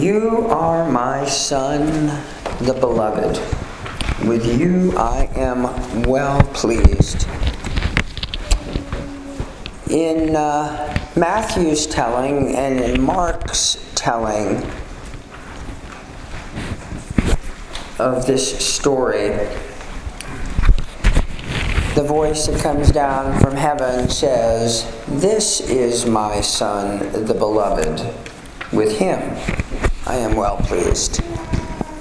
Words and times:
You 0.00 0.46
are 0.48 0.90
my 0.90 1.24
son, 1.24 1.86
the 2.60 2.76
beloved. 2.78 3.40
With 4.28 4.44
you 4.60 4.92
I 4.94 5.30
am 5.34 6.02
well 6.02 6.42
pleased. 6.52 7.26
In 9.88 10.36
uh, 10.36 11.10
Matthew's 11.16 11.86
telling 11.86 12.54
and 12.54 12.78
in 12.78 13.00
Mark's 13.00 13.90
telling 13.94 14.70
of 17.98 18.26
this 18.26 18.74
story, 18.74 19.30
the 21.94 22.04
voice 22.06 22.48
that 22.48 22.60
comes 22.60 22.92
down 22.92 23.40
from 23.40 23.56
heaven 23.56 24.10
says, 24.10 24.84
This 25.08 25.62
is 25.62 26.04
my 26.04 26.42
son, 26.42 26.98
the 27.24 27.32
beloved. 27.32 28.25
With 28.76 28.98
him 28.98 29.18
I 30.06 30.16
am 30.16 30.36
well 30.36 30.58
pleased. 30.58 31.24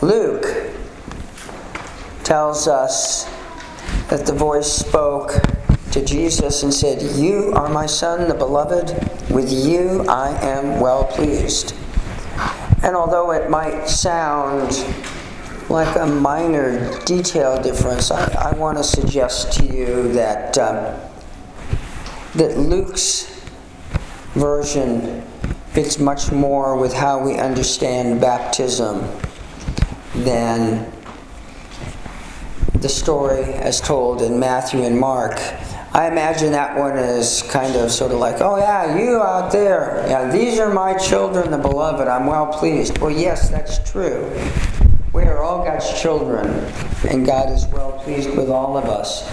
Luke 0.02 0.45
tells 2.25 2.67
us 2.67 3.23
that 4.09 4.25
the 4.25 4.34
voice 4.34 4.70
spoke 4.70 5.41
to 5.91 6.03
Jesus 6.03 6.63
and 6.63 6.73
said, 6.73 7.01
You 7.17 7.53
are 7.53 7.70
my 7.70 7.85
son, 7.85 8.27
the 8.27 8.34
beloved. 8.34 8.89
With 9.31 9.49
you 9.49 10.01
I 10.09 10.31
am 10.43 10.81
well 10.81 11.05
pleased. 11.05 11.73
And 12.84 12.93
although 12.93 13.31
it 13.31 13.49
might 13.49 13.87
sound 13.87 14.85
like 15.70 15.95
a 15.95 16.05
minor 16.05 16.99
detail 17.05 17.62
difference, 17.63 18.12
I, 18.12 18.51
I 18.51 18.53
want 18.57 18.77
to 18.79 18.84
suggest 18.84 19.53
to 19.53 19.65
you 19.65 20.12
that, 20.12 20.57
um, 20.57 20.99
that 22.35 22.57
Luke's 22.57 23.34
version 24.34 25.26
fits 25.75 25.99
much 25.99 26.31
more 26.31 26.77
with 26.77 26.93
how 26.93 27.20
we 27.20 27.37
understand 27.37 28.21
baptism 28.21 29.05
than 30.15 30.90
the 32.76 32.87
story 32.87 33.43
as 33.43 33.82
told 33.82 34.21
in 34.21 34.40
Matthew 34.40 34.84
and 34.84 34.98
Mark. 34.98 35.37
I 35.91 36.07
imagine 36.07 36.54
that 36.54 36.77
one 36.77 36.98
is 36.98 37.43
kind 37.49 37.76
of 37.76 37.91
sort 37.91 38.13
of 38.13 38.20
like, 38.20 38.37
oh 38.40 38.57
yeah, 38.57 38.98
you 38.98 39.17
out 39.17 39.51
there, 39.51 40.05
yeah, 40.07 40.32
these 40.32 40.59
are 40.59 40.73
my 40.73 40.93
children, 40.98 41.51
the 41.51 41.57
beloved, 41.57 42.07
I'm 42.07 42.26
well 42.26 42.48
pleased. 42.54 42.99
Well, 42.99 43.12
yes, 43.12 43.49
that's 43.49 43.91
true. 43.91 44.32
We 45.12 45.23
are 45.23 45.43
all 45.43 45.65
God's 45.65 46.01
children, 46.01 46.48
and 47.10 47.26
God 47.26 47.51
is 47.51 47.65
well 47.67 47.99
pleased 47.99 48.29
with 48.37 48.49
all 48.49 48.77
of 48.77 48.85
us. 48.85 49.29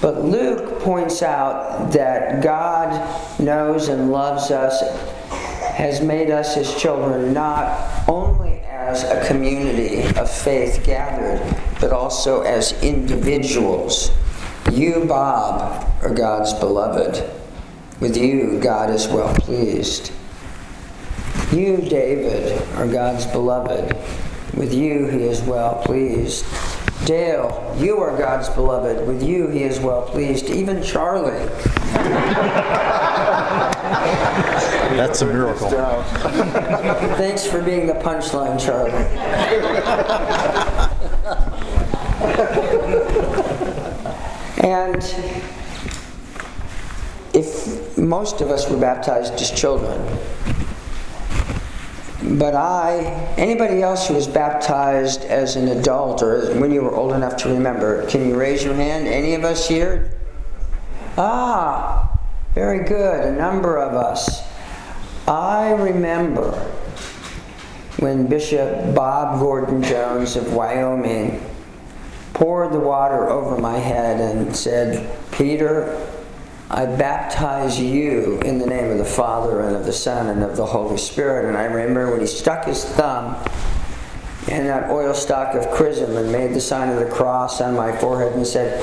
But 0.00 0.24
Luke 0.24 0.80
points 0.80 1.22
out 1.22 1.92
that 1.92 2.42
God 2.42 3.40
knows 3.40 3.88
and 3.88 4.10
loves 4.10 4.50
us, 4.50 4.82
has 5.76 6.00
made 6.00 6.30
us 6.30 6.54
his 6.54 6.74
children, 6.74 7.34
not 7.34 8.08
only 8.08 8.60
as 8.60 9.04
a 9.04 9.26
community 9.26 10.06
of 10.18 10.30
faith 10.30 10.82
gathered, 10.82 11.38
but 11.82 11.92
also 11.92 12.40
as 12.40 12.72
individuals. 12.82 14.10
You, 14.72 15.04
Bob, 15.04 15.86
are 16.02 16.14
God's 16.14 16.54
beloved. 16.54 17.30
With 18.00 18.16
you, 18.16 18.58
God 18.58 18.88
is 18.88 19.06
well 19.08 19.34
pleased. 19.34 20.12
You, 21.52 21.76
David, 21.76 22.58
are 22.76 22.88
God's 22.88 23.26
beloved. 23.26 23.94
With 24.56 24.72
you, 24.72 25.08
he 25.08 25.24
is 25.24 25.42
well 25.42 25.82
pleased. 25.84 26.46
Dale, 27.04 27.76
you 27.78 27.98
are 27.98 28.16
God's 28.16 28.48
beloved. 28.48 29.06
With 29.06 29.22
you, 29.22 29.48
he 29.48 29.62
is 29.62 29.78
well 29.78 30.00
pleased. 30.00 30.48
Even 30.48 30.82
Charlie. 30.82 31.46
That's 34.94 35.22
a 35.22 35.26
miracle. 35.26 35.68
Thanks 37.18 37.46
for 37.46 37.62
being 37.62 37.86
the 37.86 37.94
punchline, 37.94 38.58
Charlie. 38.58 38.92
and 44.62 45.02
if 47.34 47.98
most 47.98 48.40
of 48.40 48.50
us 48.50 48.70
were 48.70 48.78
baptized 48.78 49.34
as 49.34 49.50
children, 49.50 50.00
but 52.38 52.54
I, 52.54 52.98
anybody 53.36 53.82
else 53.82 54.08
who 54.08 54.14
was 54.14 54.26
baptized 54.26 55.22
as 55.22 55.56
an 55.56 55.68
adult 55.68 56.22
or 56.22 56.54
when 56.60 56.70
you 56.70 56.82
were 56.82 56.94
old 56.94 57.12
enough 57.12 57.36
to 57.38 57.48
remember, 57.48 58.06
can 58.06 58.28
you 58.28 58.36
raise 58.36 58.64
your 58.64 58.74
hand? 58.74 59.06
Any 59.06 59.34
of 59.34 59.44
us 59.44 59.68
here? 59.68 60.10
Ah, 61.18 62.18
very 62.54 62.84
good, 62.84 63.26
a 63.26 63.32
number 63.32 63.76
of 63.76 63.94
us. 63.94 64.45
I 65.28 65.72
remember 65.72 66.52
when 67.98 68.26
Bishop 68.28 68.94
Bob 68.94 69.40
Gordon 69.40 69.82
Jones 69.82 70.36
of 70.36 70.52
Wyoming 70.52 71.42
poured 72.32 72.72
the 72.72 72.78
water 72.78 73.28
over 73.28 73.58
my 73.58 73.78
head 73.78 74.20
and 74.20 74.54
said, 74.54 75.10
Peter, 75.32 76.06
I 76.70 76.86
baptize 76.86 77.80
you 77.80 78.38
in 78.40 78.58
the 78.58 78.66
name 78.66 78.90
of 78.90 78.98
the 78.98 79.04
Father 79.04 79.60
and 79.60 79.74
of 79.74 79.84
the 79.84 79.92
Son 79.92 80.28
and 80.28 80.42
of 80.42 80.56
the 80.56 80.66
Holy 80.66 80.98
Spirit. 80.98 81.46
And 81.46 81.56
I 81.56 81.64
remember 81.64 82.12
when 82.12 82.20
he 82.20 82.26
stuck 82.26 82.64
his 82.64 82.84
thumb 82.84 83.36
in 84.48 84.66
that 84.66 84.90
oil 84.90 85.14
stock 85.14 85.54
of 85.54 85.68
chrism 85.72 86.16
and 86.16 86.30
made 86.30 86.54
the 86.54 86.60
sign 86.60 86.90
of 86.90 87.00
the 87.00 87.10
cross 87.10 87.60
on 87.60 87.74
my 87.74 87.96
forehead 87.96 88.32
and 88.34 88.46
said, 88.46 88.80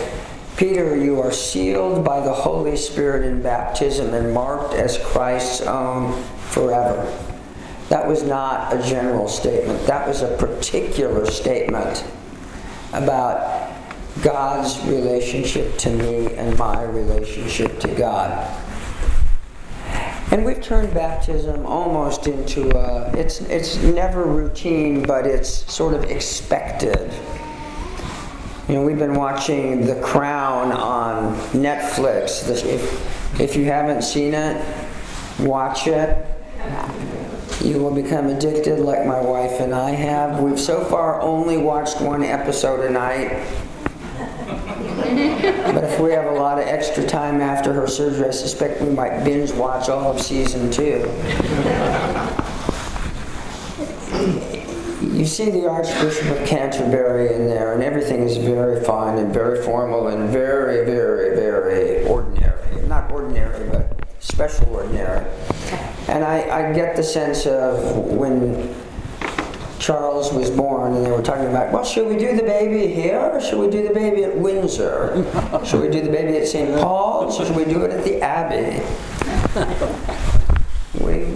Peter, 0.58 0.96
you 0.96 1.20
are 1.20 1.32
sealed 1.32 2.06
by 2.06 2.20
the 2.20 2.32
Holy 2.32 2.78
Spirit 2.78 3.26
in 3.26 3.42
baptism 3.42 4.14
and 4.14 4.34
marked 4.34 4.74
as 4.74 5.00
Christ's 5.00 5.62
own 5.62 6.22
forever. 6.50 7.06
That 7.90 8.08
was 8.08 8.24
not 8.24 8.74
a 8.74 8.82
general 8.82 9.28
statement, 9.28 9.86
that 9.88 10.08
was 10.08 10.22
a 10.22 10.36
particular 10.38 11.26
statement 11.26 12.06
about 12.94 13.72
God's 14.22 14.80
relationship 14.86 15.78
to 15.80 15.90
me 15.90 16.34
and 16.36 16.58
my 16.58 16.84
relationship 16.84 17.80
to 17.80 17.88
God. 17.88 18.48
And 20.32 20.46
we've 20.46 20.62
turned 20.62 20.94
baptism 20.94 21.66
almost 21.66 22.28
into 22.28 22.76
a, 22.78 23.12
it's, 23.18 23.42
it's 23.42 23.78
never 23.78 24.24
routine, 24.24 25.04
but 25.04 25.26
it's 25.26 25.72
sort 25.72 25.94
of 25.94 26.06
expected. 26.06 27.12
You 28.68 28.76
know, 28.76 28.82
we've 28.82 29.00
been 29.00 29.16
watching 29.16 29.86
The 29.86 30.00
Crown 30.02 30.72
on 30.72 31.36
Netflix. 31.52 32.50
If, 32.50 33.40
if 33.40 33.56
you 33.56 33.66
haven't 33.66 34.04
seen 34.04 34.34
it, 34.34 34.66
watch 35.40 35.88
it. 35.88 36.26
You 37.62 37.80
will 37.80 37.94
become 37.94 38.28
addicted 38.28 38.80
like 38.80 39.06
my 39.06 39.20
wife 39.20 39.60
and 39.60 39.74
I 39.74 39.92
have. 39.92 40.40
We've 40.40 40.60
so 40.60 40.84
far 40.86 41.22
only 41.22 41.58
watched 41.58 42.02
one 42.02 42.24
episode 42.24 42.86
a 42.86 42.90
night 42.90 43.46
but 45.04 45.84
if 45.84 46.00
we 46.00 46.12
have 46.12 46.26
a 46.26 46.32
lot 46.32 46.60
of 46.60 46.68
extra 46.68 47.06
time 47.06 47.42
after 47.42 47.74
her 47.74 47.88
surgery, 47.88 48.28
I 48.28 48.32
suspect 48.32 48.82
we 48.82 48.90
might 48.90 49.24
binge 49.24 49.52
watch 49.52 49.90
all 49.90 50.12
of 50.12 50.22
season 50.22 50.72
two. 50.72 51.04
You 55.24 55.30
see 55.30 55.50
the 55.52 55.70
Archbishop 55.70 56.38
of 56.38 56.46
Canterbury 56.46 57.34
in 57.34 57.48
there, 57.48 57.72
and 57.72 57.82
everything 57.82 58.24
is 58.24 58.36
very 58.36 58.84
fine 58.84 59.18
and 59.18 59.34
very 59.34 59.64
formal 59.64 60.10
and 60.10 60.30
very, 60.30 60.84
very, 60.84 61.34
very 61.38 62.06
ordinary. 62.06 62.86
Not 62.88 63.10
ordinary, 63.10 63.70
but 63.70 64.06
special 64.20 64.68
ordinary. 64.76 65.26
And 66.10 66.26
I, 66.26 66.68
I 66.68 66.74
get 66.74 66.98
the 66.98 67.04
sense 67.04 67.46
of 67.46 67.96
when 68.08 68.76
Charles 69.80 70.34
was 70.34 70.52
born, 70.52 70.92
and 70.92 71.06
they 71.06 71.12
were 71.12 71.22
talking 71.22 71.46
about, 71.46 71.72
well, 71.72 71.86
should 71.86 72.10
we 72.10 72.18
do 72.18 72.36
the 72.36 72.44
baby 72.44 72.94
here, 72.94 73.22
or 73.22 73.40
should 73.40 73.60
we 73.60 73.70
do 73.70 73.88
the 73.88 73.94
baby 73.94 74.26
at 74.26 74.38
Windsor? 74.38 75.24
should 75.66 75.80
we 75.80 75.88
do 75.88 76.02
the 76.02 76.12
baby 76.12 76.38
at 76.38 76.50
St. 76.50 76.78
Paul's, 76.82 77.40
or 77.40 77.46
should 77.46 77.56
we 77.56 77.64
do 77.64 77.86
it 77.86 77.92
at 77.92 78.04
the 78.04 78.22
Abbey? 78.22 78.84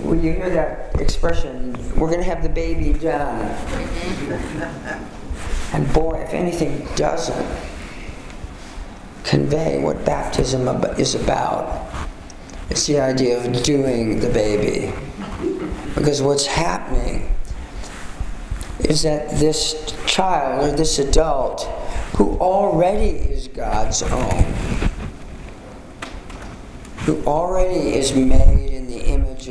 When 0.08 0.24
you 0.24 0.32
hear 0.32 0.50
that 0.50 1.02
expression, 1.02 1.74
we're 1.98 2.08
going 2.08 2.22
to 2.22 2.26
have 2.26 2.42
the 2.42 2.48
baby 2.48 2.98
done. 2.98 3.42
And 5.74 5.92
boy, 5.94 6.22
if 6.22 6.34
anything 6.34 6.88
doesn't 6.96 7.46
convey 9.26 9.84
what 9.84 10.06
baptism 10.06 10.66
is 10.98 11.14
about, 11.14 11.92
it's 12.70 12.88
the 12.88 13.02
idea 13.02 13.38
of 13.38 13.64
doing 13.64 14.22
the 14.22 14.30
baby. 14.30 14.94
Because 15.94 16.22
what's 16.22 16.46
happening 16.46 17.36
is 18.80 19.04
that 19.04 19.30
this 19.32 19.94
child 20.06 20.70
or 20.70 20.78
this 20.78 21.00
adult 21.00 21.64
who 22.16 22.38
already 22.38 23.10
is 23.10 23.50
God's 23.50 24.04
own, 24.04 24.46
who 27.00 27.22
already 27.26 27.96
is 27.96 28.16
made 28.16 28.77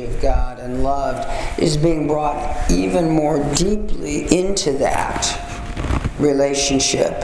of 0.03 0.21
God 0.21 0.59
and 0.59 0.83
loved, 0.83 1.27
is 1.59 1.77
being 1.77 2.07
brought 2.07 2.69
even 2.71 3.09
more 3.09 3.43
deeply 3.55 4.23
into 4.37 4.73
that 4.73 5.43
relationship, 6.19 7.23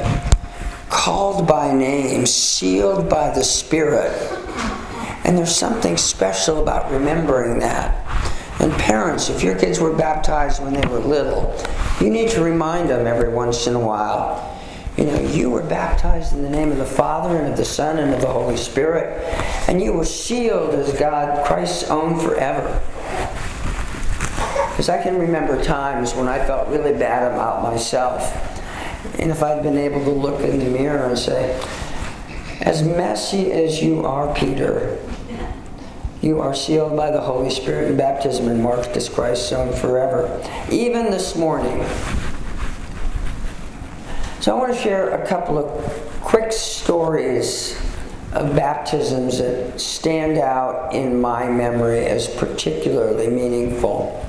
called 0.89 1.47
by 1.47 1.73
name, 1.73 2.25
sealed 2.25 3.09
by 3.09 3.33
the 3.33 3.43
Spirit. 3.43 4.11
And 5.25 5.37
there's 5.37 5.55
something 5.55 5.97
special 5.97 6.61
about 6.61 6.91
remembering 6.91 7.59
that. 7.59 7.99
And 8.59 8.71
parents, 8.73 9.29
if 9.29 9.43
your 9.43 9.57
kids 9.57 9.79
were 9.79 9.93
baptized 9.93 10.61
when 10.61 10.73
they 10.73 10.87
were 10.87 10.99
little, 10.99 11.55
you 11.99 12.09
need 12.09 12.29
to 12.31 12.43
remind 12.43 12.89
them 12.89 13.07
every 13.07 13.29
once 13.29 13.67
in 13.67 13.75
a 13.75 13.79
while. 13.79 14.52
You 14.97 15.05
know, 15.05 15.19
you 15.21 15.49
were 15.49 15.63
baptized 15.63 16.33
in 16.33 16.43
the 16.43 16.49
name 16.49 16.71
of 16.71 16.77
the 16.77 16.85
Father 16.85 17.37
and 17.37 17.51
of 17.51 17.57
the 17.57 17.65
Son 17.65 17.97
and 17.97 18.13
of 18.13 18.21
the 18.21 18.27
Holy 18.27 18.57
Spirit, 18.57 19.23
and 19.67 19.81
you 19.81 19.93
were 19.93 20.05
sealed 20.05 20.75
as 20.75 20.93
God, 20.93 21.45
Christ's 21.45 21.89
own 21.89 22.19
forever. 22.19 22.79
Because 24.69 24.89
I 24.89 25.01
can 25.01 25.17
remember 25.17 25.63
times 25.63 26.13
when 26.13 26.27
I 26.27 26.45
felt 26.45 26.67
really 26.67 26.93
bad 26.97 27.31
about 27.31 27.63
myself. 27.63 28.21
And 29.19 29.31
if 29.31 29.41
I'd 29.41 29.63
been 29.63 29.77
able 29.77 30.03
to 30.03 30.11
look 30.11 30.41
in 30.41 30.59
the 30.59 30.65
mirror 30.65 31.05
and 31.07 31.17
say, 31.17 31.59
as 32.61 32.83
messy 32.83 33.51
as 33.51 33.83
you 33.83 34.05
are, 34.05 34.33
Peter, 34.35 34.99
you 36.21 36.39
are 36.39 36.55
sealed 36.55 36.95
by 36.95 37.11
the 37.11 37.19
Holy 37.19 37.49
Spirit 37.49 37.91
in 37.91 37.97
baptism 37.97 38.47
and 38.47 38.63
marked 38.63 38.95
as 38.95 39.09
Christ's 39.09 39.51
own 39.51 39.73
forever. 39.73 40.41
Even 40.71 41.11
this 41.11 41.35
morning. 41.35 41.83
So 44.43 44.53
I 44.53 44.59
want 44.59 44.73
to 44.73 44.77
share 44.77 45.11
a 45.11 45.25
couple 45.25 45.57
of 45.57 46.19
quick 46.19 46.51
stories 46.51 47.81
of 48.33 48.53
baptisms 48.53 49.37
that 49.37 49.79
stand 49.79 50.37
out 50.37 50.93
in 50.93 51.21
my 51.21 51.49
memory 51.49 52.05
as 52.05 52.27
particularly 52.27 53.29
meaningful. 53.29 54.21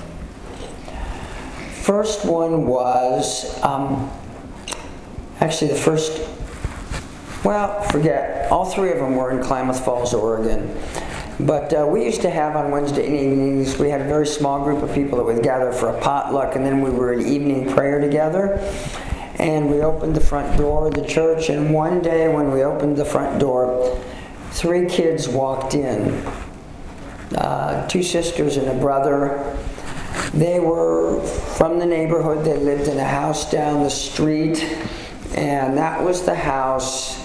First 1.83 2.25
one 2.25 2.65
was 2.65 3.61
um, 3.65 4.09
actually 5.41 5.73
the 5.73 5.79
first, 5.79 6.21
well, 7.45 7.83
forget, 7.83 8.49
all 8.53 8.67
three 8.67 8.93
of 8.93 8.99
them 8.99 9.17
were 9.17 9.33
in 9.33 9.43
Klamath 9.43 9.85
Falls, 9.85 10.15
Oregon. 10.15 10.81
But 11.41 11.75
uh, 11.75 11.89
we 11.91 12.05
used 12.05 12.23
to 12.23 12.31
have 12.31 12.55
on 12.55 12.71
Wednesday 12.71 13.05
evenings, 13.05 13.81
we 13.81 13.91
had 13.91 14.01
a 14.01 14.05
very 14.05 14.29
small 14.29 14.63
group 14.63 14.81
of 14.81 14.95
people 14.95 15.19
that 15.19 15.25
would 15.25 15.43
gather 15.43 15.73
for 15.73 15.89
a 15.89 16.01
potluck, 16.01 16.55
and 16.55 16.65
then 16.65 16.83
we 16.83 16.91
were 16.91 17.15
at 17.15 17.21
evening 17.21 17.69
prayer 17.75 18.01
together. 18.01 18.61
And 19.45 19.71
we 19.71 19.83
opened 19.83 20.17
the 20.17 20.23
front 20.23 20.57
door 20.57 20.89
of 20.89 20.95
the 20.95 21.05
church, 21.05 21.51
and 21.51 21.75
one 21.75 22.01
day 22.01 22.29
when 22.29 22.51
we 22.51 22.63
opened 22.63 22.97
the 22.97 23.05
front 23.05 23.39
door, 23.39 24.01
three 24.53 24.89
kids 24.89 25.29
walked 25.29 25.75
in 25.75 26.15
uh, 27.37 27.87
two 27.87 28.03
sisters 28.03 28.57
and 28.57 28.69
a 28.69 28.81
brother. 28.81 29.55
They 30.33 30.61
were 30.61 31.21
from 31.21 31.79
the 31.79 31.85
neighborhood, 31.85 32.43
they 32.47 32.57
lived 32.57 32.89
in 32.89 32.97
a 32.97 33.05
house 33.05 33.51
down 33.51 33.83
the 33.83 33.91
street, 33.91 34.65
and 35.35 35.77
that 35.77 36.03
was 36.03 36.25
the 36.25 36.35
house 36.35 37.23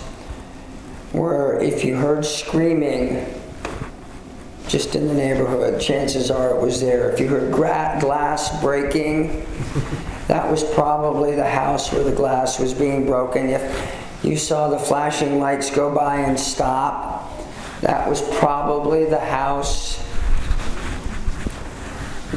where 1.13 1.57
if 1.61 1.85
you 1.85 1.95
heard 1.95 2.25
screaming, 2.25 3.33
just 4.67 4.93
in 4.93 5.07
the 5.07 5.13
neighborhood. 5.13 5.79
Chances 5.79 6.29
are 6.29 6.49
it 6.49 6.61
was 6.61 6.81
there. 6.81 7.11
If 7.11 7.21
you 7.21 7.29
heard 7.29 7.53
gra- 7.53 7.97
glass 8.01 8.61
breaking, 8.61 9.47
that 10.29 10.49
was 10.49 10.63
probably 10.63 11.35
the 11.35 11.49
house 11.49 11.91
where 11.91 12.03
the 12.03 12.11
glass 12.11 12.59
was 12.59 12.71
being 12.71 13.07
broken. 13.07 13.49
If 13.49 14.23
you 14.23 14.37
saw 14.37 14.69
the 14.69 14.77
flashing 14.77 15.39
lights 15.39 15.71
go 15.71 15.93
by 15.93 16.19
and 16.19 16.39
stop, 16.39 17.33
that 17.81 18.07
was 18.07 18.21
probably 18.37 19.05
the 19.05 19.19
house 19.19 19.97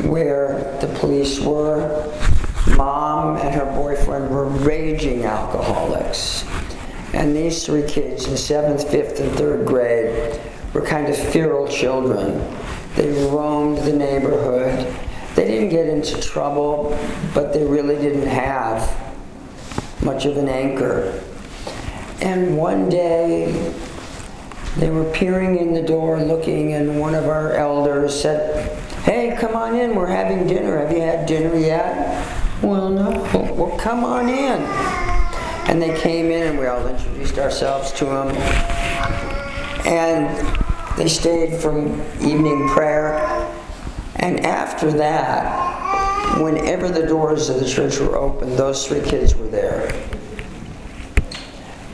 where 0.07 0.79
the 0.81 0.87
police 1.01 1.39
were. 1.39 2.11
Mom 2.79 3.37
and 3.37 3.55
her 3.55 3.67
boyfriend 3.75 4.31
were 4.31 4.47
raging 4.47 5.27
alcoholics. 5.27 6.47
And 7.13 7.37
these 7.37 7.67
three 7.67 7.87
kids 7.87 8.27
in 8.27 8.39
seventh, 8.39 8.91
fifth, 8.91 9.21
and 9.21 9.31
third 9.33 9.67
grade 9.67 10.41
were 10.73 10.81
kind 10.81 11.09
of 11.09 11.17
feral 11.19 11.69
children. 11.69 12.57
They 12.97 13.11
roamed 13.29 13.79
the 13.81 13.93
neighborhood. 13.93 15.02
They 15.35 15.47
didn't 15.47 15.71
get 15.71 15.89
into 15.89 16.21
trouble, 16.21 16.99
but 17.35 17.53
they 17.53 17.65
really 17.65 17.97
didn't 17.97 18.29
have 18.29 18.99
much 20.05 20.27
of 20.27 20.37
an 20.37 20.49
anchor. 20.49 21.23
And 22.21 22.57
one 22.57 22.89
day, 22.89 23.75
they 24.77 24.91
were 24.91 25.05
peering 25.13 25.59
in 25.59 25.75
the 25.75 25.83
door 25.83 26.21
looking, 26.21 26.75
and 26.75 27.01
one 27.01 27.15
of 27.15 27.27
our 27.27 27.53
elders 27.53 28.19
said, 28.19 28.79
Hey, 29.05 29.37
come 29.39 29.57
on 29.57 29.75
in, 29.75 29.95
we're 29.95 30.07
having 30.07 30.47
dinner. 30.47 30.79
Have 30.79 30.93
you 30.93 31.01
had 31.01 31.27
dinner 31.27 31.57
yet? 31.57 32.27
Well, 32.63 32.91
no. 32.91 33.11
Well, 33.55 33.77
come 33.79 34.05
on 34.05 34.29
in. 34.29 34.63
And 35.69 35.83
they 35.83 35.99
came 36.01 36.31
in, 36.31 36.49
and 36.49 36.59
we 36.59 36.67
all 36.67 36.87
introduced 36.87 37.39
ourselves 37.39 37.91
to 37.93 38.05
them. 38.05 38.29
And 39.85 40.97
they 40.97 41.09
stayed 41.09 41.61
from 41.61 42.01
evening 42.21 42.69
prayer. 42.69 43.42
And 44.23 44.47
after 44.47 44.93
that, 44.93 46.41
whenever 46.41 46.89
the 46.89 47.05
doors 47.07 47.49
of 47.49 47.59
the 47.59 47.69
church 47.69 47.99
were 47.99 48.17
open, 48.17 48.55
those 48.55 48.87
three 48.87 49.01
kids 49.01 49.35
were 49.35 49.49
there. 49.49 49.93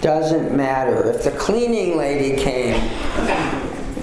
Doesn't 0.02 0.54
matter. 0.54 1.10
If 1.10 1.24
the 1.24 1.30
cleaning 1.32 1.96
lady 1.96 2.40
came 2.40 2.74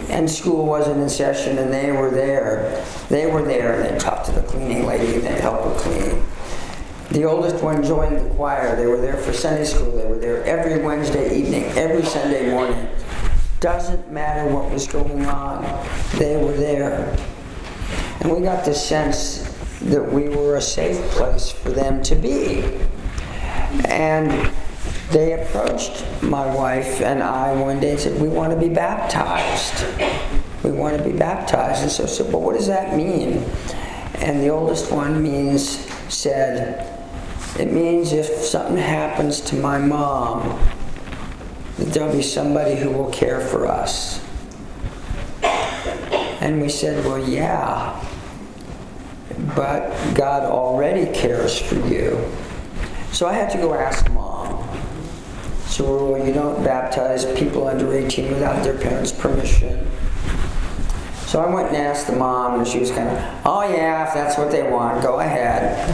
and 0.10 0.30
school 0.30 0.66
wasn't 0.66 1.02
in 1.02 1.10
session 1.10 1.60
and 1.60 1.72
they 1.72 1.92
were 1.92 2.10
there, 2.10 2.84
they 3.10 3.28
were 3.28 3.44
there 3.44 3.80
and 3.80 3.96
they 3.96 4.00
talked 4.00 4.26
to 4.26 4.32
the 4.32 4.42
cleaning 4.42 4.88
lady 4.88 5.14
and 5.14 5.24
they'd 5.24 5.40
help 5.40 5.64
her 5.64 5.80
clean. 5.80 6.26
The 7.12 7.26
oldest 7.26 7.64
one 7.64 7.84
joined 7.84 8.18
the 8.18 8.34
choir. 8.34 8.76
They 8.76 8.88
were 8.88 9.00
there 9.00 9.18
for 9.18 9.34
Sunday 9.34 9.66
school. 9.66 9.92
They 9.92 10.08
were 10.08 10.18
there 10.18 10.44
every 10.46 10.82
Wednesday 10.82 11.38
evening, 11.40 11.66
every 11.78 12.04
Sunday 12.04 12.50
morning. 12.50 12.90
Doesn't 13.60 14.12
matter 14.12 14.52
what 14.52 14.72
was 14.72 14.88
going 14.88 15.26
on, 15.28 15.64
they 16.18 16.44
were 16.44 16.54
there. 16.54 17.16
And 18.26 18.34
we 18.34 18.42
got 18.42 18.66
the 18.66 18.74
sense 18.74 19.44
that 19.82 20.12
we 20.12 20.30
were 20.30 20.56
a 20.56 20.62
safe 20.62 21.00
place 21.12 21.52
for 21.52 21.70
them 21.70 22.02
to 22.02 22.16
be. 22.16 22.64
And 23.86 24.52
they 25.12 25.34
approached 25.34 26.04
my 26.24 26.44
wife 26.56 27.02
and 27.02 27.22
I 27.22 27.54
one 27.54 27.80
day 27.80 27.92
and 27.92 28.00
said, 28.00 28.20
We 28.20 28.28
want 28.28 28.52
to 28.52 28.60
be 28.60 28.74
baptized. 28.74 29.86
We 30.64 30.72
want 30.72 30.98
to 30.98 31.04
be 31.04 31.16
baptized. 31.16 31.84
And 31.84 31.92
so 31.92 32.06
I 32.06 32.08
said, 32.08 32.34
Well, 32.34 32.42
what 32.42 32.56
does 32.56 32.66
that 32.66 32.98
mean? 32.98 33.44
And 34.16 34.42
the 34.42 34.50
oldest 34.50 34.92
one 34.92 35.22
means, 35.22 35.64
said, 36.12 37.00
It 37.60 37.72
means 37.72 38.12
if 38.12 38.26
something 38.26 38.78
happens 38.78 39.40
to 39.42 39.56
my 39.56 39.78
mom, 39.78 40.60
that 41.78 41.94
there'll 41.94 42.12
be 42.12 42.24
somebody 42.24 42.76
who 42.76 42.90
will 42.90 43.12
care 43.12 43.40
for 43.40 43.68
us. 43.68 44.20
And 46.42 46.60
we 46.60 46.70
said, 46.70 47.06
Well, 47.06 47.20
yeah, 47.20 48.02
but 49.56 50.14
God 50.14 50.44
already 50.44 51.12
cares 51.14 51.58
for 51.58 51.76
you. 51.88 52.20
So 53.12 53.28
I 53.28 53.34
had 53.34 53.50
to 53.52 53.58
go 53.58 53.74
ask 53.74 54.10
mom. 54.12 54.68
So 55.68 56.12
well, 56.12 56.26
you 56.26 56.34
don't 56.34 56.64
baptize 56.64 57.26
people 57.38 57.68
under 57.68 57.94
18 57.94 58.34
without 58.34 58.64
their 58.64 58.78
parents' 58.78 59.12
permission. 59.12 59.90
So 61.26 61.42
I 61.42 61.54
went 61.54 61.70
and 61.70 61.78
asked 61.78 62.08
the 62.08 62.16
mom, 62.16 62.60
and 62.60 62.68
she 62.68 62.80
was 62.80 62.92
kind 62.92 63.10
of, 63.10 63.18
oh 63.46 63.62
yeah, 63.64 64.08
if 64.08 64.14
that's 64.14 64.38
what 64.38 64.52
they 64.52 64.64
want, 64.70 65.02
go 65.02 65.20
ahead. 65.20 65.90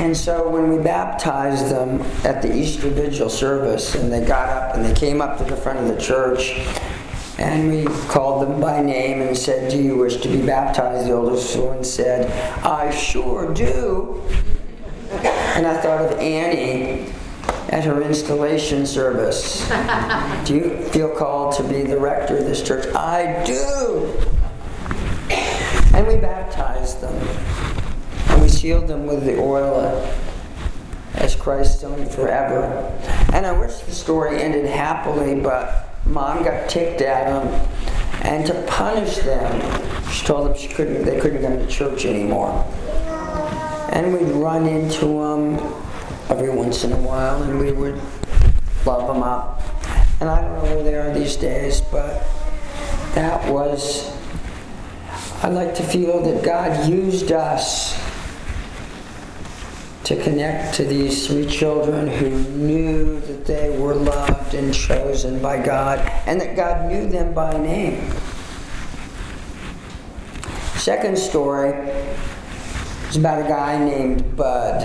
And 0.00 0.16
so 0.16 0.48
when 0.48 0.68
we 0.70 0.82
baptized 0.82 1.70
them 1.70 2.00
at 2.24 2.40
the 2.40 2.56
Easter 2.56 2.88
Vigil 2.88 3.28
service, 3.28 3.96
and 3.96 4.12
they 4.12 4.24
got 4.24 4.48
up 4.48 4.76
and 4.76 4.84
they 4.84 4.94
came 4.94 5.20
up 5.20 5.38
to 5.38 5.44
the 5.44 5.56
front 5.56 5.80
of 5.80 5.88
the 5.88 6.00
church, 6.00 6.52
and 7.38 7.70
we 7.70 7.84
called 8.08 8.42
them 8.42 8.60
by 8.60 8.82
name 8.82 9.22
and 9.22 9.36
said, 9.36 9.70
Do 9.70 9.80
you 9.80 9.96
wish 9.96 10.16
to 10.18 10.28
be 10.28 10.44
baptized? 10.44 11.06
The 11.06 11.12
oldest 11.12 11.56
one 11.56 11.84
said, 11.84 12.30
I 12.64 12.90
sure 12.90 13.52
do. 13.54 14.22
And 15.10 15.66
I 15.66 15.80
thought 15.80 16.00
of 16.00 16.18
Annie 16.18 17.12
at 17.68 17.84
her 17.84 18.02
installation 18.02 18.86
service. 18.86 19.68
do 20.44 20.56
you 20.56 20.82
feel 20.88 21.14
called 21.14 21.54
to 21.56 21.62
be 21.62 21.82
the 21.82 21.98
rector 21.98 22.38
of 22.38 22.44
this 22.44 22.62
church? 22.62 22.92
I 22.94 23.44
do. 23.44 24.12
And 25.94 26.06
we 26.08 26.16
baptized 26.16 27.00
them. 27.00 27.14
And 28.30 28.42
we 28.42 28.48
sealed 28.48 28.88
them 28.88 29.06
with 29.06 29.24
the 29.24 29.38
oil 29.38 29.76
as 31.14 31.36
Christ's 31.36 31.84
own 31.84 32.06
forever. 32.06 32.64
And 33.32 33.46
I 33.46 33.52
wish 33.52 33.76
the 33.78 33.92
story 33.92 34.42
ended 34.42 34.66
happily, 34.66 35.34
but 35.34 35.87
mom 36.08 36.42
got 36.42 36.68
ticked 36.68 37.00
at 37.00 37.26
them. 37.26 37.68
And 38.22 38.46
to 38.46 38.62
punish 38.66 39.18
them, 39.18 40.10
she 40.10 40.26
told 40.26 40.48
them 40.48 40.56
she 40.56 40.68
couldn't, 40.68 41.04
they 41.04 41.20
couldn't 41.20 41.42
come 41.42 41.58
to 41.58 41.66
church 41.66 42.04
anymore. 42.04 42.64
And 43.92 44.12
we'd 44.12 44.32
run 44.32 44.66
into 44.66 45.06
them 45.06 45.54
every 46.28 46.50
once 46.50 46.84
in 46.84 46.92
a 46.92 46.96
while, 46.96 47.42
and 47.42 47.58
we 47.58 47.72
would 47.72 48.00
love 48.84 49.06
them 49.06 49.22
up. 49.22 49.62
And 50.20 50.28
I 50.28 50.40
don't 50.40 50.54
know 50.54 50.74
where 50.74 50.82
they 50.82 50.94
are 50.94 51.14
these 51.14 51.36
days, 51.36 51.80
but 51.80 52.22
that 53.14 53.50
was, 53.50 54.12
I 55.42 55.48
like 55.48 55.74
to 55.76 55.82
feel 55.82 56.22
that 56.22 56.44
God 56.44 56.88
used 56.88 57.32
us 57.32 57.97
to 60.08 60.16
connect 60.22 60.74
to 60.74 60.84
these 60.84 61.26
three 61.26 61.44
children 61.44 62.08
who 62.08 62.30
knew 62.30 63.20
that 63.20 63.44
they 63.44 63.78
were 63.78 63.94
loved 63.94 64.54
and 64.54 64.72
chosen 64.72 65.38
by 65.42 65.62
God 65.62 65.98
and 66.26 66.40
that 66.40 66.56
God 66.56 66.90
knew 66.90 67.10
them 67.10 67.34
by 67.34 67.52
name. 67.58 68.10
Second 70.78 71.18
story 71.18 71.72
is 73.10 73.16
about 73.16 73.44
a 73.44 73.48
guy 73.50 73.84
named 73.84 74.34
Bud. 74.34 74.80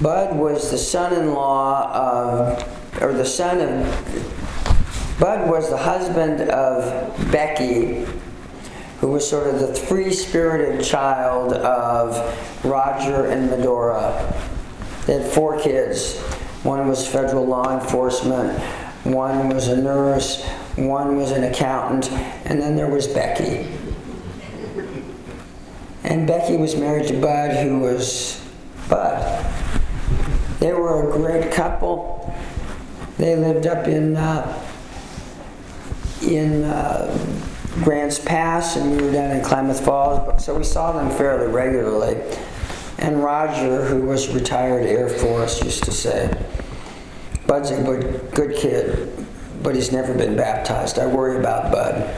Bud 0.00 0.36
was 0.36 0.70
the 0.70 0.78
son-in-law 0.78 1.92
of, 1.92 3.02
or 3.02 3.12
the 3.12 3.26
son 3.26 3.58
of, 3.58 5.18
Bud 5.18 5.50
was 5.50 5.68
the 5.68 5.76
husband 5.76 6.48
of 6.48 7.32
Becky, 7.32 8.06
who 9.02 9.08
was 9.08 9.28
sort 9.28 9.52
of 9.52 9.58
the 9.58 9.74
free-spirited 9.74 10.82
child 10.82 11.54
of 11.54 12.64
Roger 12.64 13.26
and 13.26 13.50
Medora. 13.50 14.32
They 15.06 15.14
had 15.14 15.28
four 15.28 15.60
kids. 15.60 16.20
One 16.62 16.86
was 16.86 17.04
federal 17.04 17.44
law 17.44 17.76
enforcement, 17.80 18.56
one 19.02 19.48
was 19.48 19.66
a 19.66 19.76
nurse, 19.76 20.44
one 20.76 21.16
was 21.16 21.32
an 21.32 21.42
accountant, 21.42 22.12
and 22.46 22.62
then 22.62 22.76
there 22.76 22.88
was 22.88 23.08
Becky. 23.08 23.66
And 26.04 26.24
Becky 26.24 26.56
was 26.56 26.76
married 26.76 27.08
to 27.08 27.20
Bud, 27.20 27.56
who 27.56 27.80
was 27.80 28.40
Bud. 28.88 29.44
They 30.60 30.72
were 30.72 31.10
a 31.10 31.12
great 31.12 31.50
couple. 31.50 32.32
They 33.18 33.34
lived 33.34 33.66
up 33.66 33.88
in 33.88 34.16
uh, 34.16 34.64
in 36.22 36.62
uh, 36.62 37.48
Grants 37.80 38.18
Pass, 38.18 38.76
and 38.76 38.90
we 38.90 39.02
were 39.02 39.12
down 39.12 39.30
in 39.30 39.42
Klamath 39.42 39.84
Falls, 39.84 40.44
so 40.44 40.56
we 40.56 40.62
saw 40.62 40.92
them 40.92 41.10
fairly 41.10 41.50
regularly. 41.50 42.20
And 42.98 43.24
Roger, 43.24 43.84
who 43.86 44.02
was 44.02 44.28
retired 44.28 44.84
Air 44.84 45.08
Force, 45.08 45.64
used 45.64 45.84
to 45.84 45.90
say, 45.90 46.30
Bud's 47.46 47.70
a 47.70 47.82
good, 47.82 48.30
good 48.34 48.56
kid, 48.56 49.26
but 49.62 49.74
he's 49.74 49.90
never 49.90 50.14
been 50.14 50.36
baptized. 50.36 50.98
I 50.98 51.06
worry 51.06 51.38
about 51.38 51.72
Bud. 51.72 52.14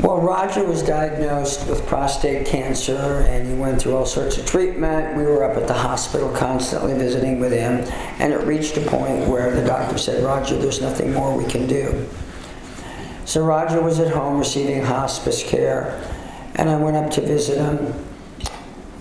Well, 0.00 0.20
Roger 0.20 0.64
was 0.64 0.82
diagnosed 0.82 1.68
with 1.68 1.86
prostate 1.86 2.46
cancer 2.46 3.26
and 3.28 3.46
he 3.46 3.54
went 3.54 3.82
through 3.82 3.96
all 3.96 4.06
sorts 4.06 4.38
of 4.38 4.46
treatment. 4.46 5.16
We 5.16 5.24
were 5.24 5.44
up 5.44 5.56
at 5.56 5.66
the 5.66 5.74
hospital 5.74 6.30
constantly 6.30 6.94
visiting 6.94 7.40
with 7.40 7.52
him, 7.52 7.84
and 8.18 8.32
it 8.32 8.40
reached 8.46 8.76
a 8.78 8.80
point 8.80 9.28
where 9.28 9.54
the 9.54 9.66
doctor 9.66 9.98
said, 9.98 10.24
Roger, 10.24 10.56
there's 10.56 10.80
nothing 10.80 11.12
more 11.12 11.36
we 11.36 11.44
can 11.44 11.66
do. 11.66 12.08
So 13.28 13.44
Roger 13.44 13.82
was 13.82 14.00
at 14.00 14.10
home 14.10 14.38
receiving 14.38 14.82
hospice 14.82 15.42
care, 15.42 16.02
and 16.54 16.70
I 16.70 16.78
went 16.78 16.96
up 16.96 17.10
to 17.10 17.20
visit 17.20 17.58
him. 17.58 17.92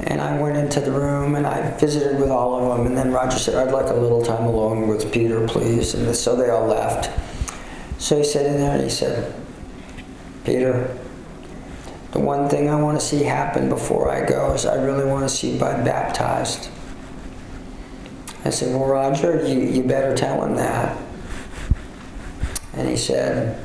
And 0.02 0.20
I 0.20 0.38
went 0.38 0.58
into 0.58 0.82
the 0.82 0.92
room 0.92 1.36
and 1.36 1.48
I 1.48 1.72
visited 1.78 2.20
with 2.20 2.30
all 2.30 2.60
of 2.60 2.78
them. 2.78 2.88
And 2.88 2.98
then 2.98 3.14
Roger 3.14 3.40
said, 3.40 3.56
I'd 3.56 3.74
like 3.74 3.88
a 3.88 3.94
little 3.94 4.22
time 4.22 4.44
alone 4.44 4.90
with 4.90 5.14
Peter, 5.14 5.48
please. 5.48 5.94
And 5.94 6.14
so 6.14 6.36
they 6.36 6.50
all 6.50 6.68
left. 6.68 7.10
So 8.02 8.18
he 8.18 8.24
sat 8.26 8.46
in 8.46 8.58
there 8.58 8.74
and 8.74 8.84
he 8.84 8.90
said, 8.90 9.34
Peter, 10.44 10.94
the 12.12 12.20
one 12.20 12.50
thing 12.50 12.70
I 12.70 12.76
want 12.82 13.00
to 13.00 13.06
see 13.06 13.24
happen 13.24 13.70
before 13.70 14.12
I 14.12 14.26
go 14.28 14.54
is 14.54 14.66
I 14.66 14.76
really 14.76 15.06
want 15.06 15.24
to 15.24 15.34
see 15.34 15.58
Bud 15.58 15.86
baptized. 15.86 16.70
I 18.44 18.50
said, 18.50 18.76
Well, 18.76 18.90
Roger, 18.90 19.48
you, 19.48 19.62
you 19.62 19.84
better 19.84 20.14
tell 20.14 20.44
him 20.44 20.56
that. 20.56 20.98
And 22.74 22.90
he 22.90 22.98
said, 22.98 23.64